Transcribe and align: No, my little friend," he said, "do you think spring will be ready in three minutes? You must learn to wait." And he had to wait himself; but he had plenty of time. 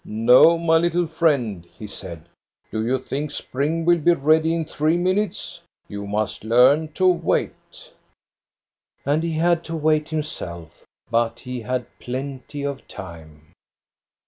No, 0.03 0.57
my 0.57 0.77
little 0.77 1.05
friend," 1.05 1.63
he 1.77 1.85
said, 1.85 2.27
"do 2.71 2.83
you 2.83 2.97
think 2.97 3.29
spring 3.29 3.85
will 3.85 3.99
be 3.99 4.13
ready 4.15 4.55
in 4.55 4.65
three 4.65 4.97
minutes? 4.97 5.61
You 5.87 6.07
must 6.07 6.43
learn 6.43 6.87
to 6.93 7.05
wait." 7.07 7.91
And 9.05 9.21
he 9.21 9.33
had 9.33 9.63
to 9.65 9.75
wait 9.75 10.09
himself; 10.09 10.85
but 11.11 11.41
he 11.41 11.61
had 11.61 11.85
plenty 11.99 12.63
of 12.63 12.87
time. 12.87 13.53